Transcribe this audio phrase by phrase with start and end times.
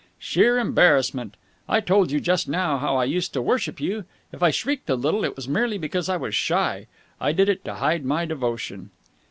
[0.17, 1.35] "Sheer embarrassment!
[1.69, 4.05] I told you just now how I used to worship you.
[4.31, 6.87] If I shrieked a little, it was merely because I was shy.
[7.19, 8.89] I did it to hide my devotion."